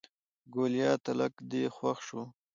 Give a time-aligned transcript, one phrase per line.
[0.53, 2.21] ګوليه تلک دې خوښ شو.